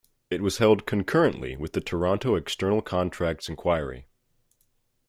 It 0.31 0.41
was 0.41 0.57
held 0.57 0.87
concurrently 0.87 1.55
with 1.55 1.73
the 1.73 1.79
Toronto 1.79 2.33
External 2.33 2.81
Contracts 2.81 3.47
Inquiry. 3.49 4.07